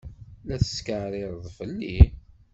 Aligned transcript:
La 0.47 0.55
tetkeɛrireḍ 0.63 1.45
fell-i? 1.57 1.99